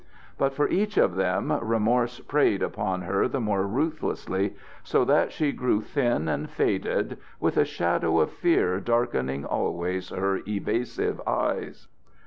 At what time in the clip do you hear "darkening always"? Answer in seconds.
8.79-10.09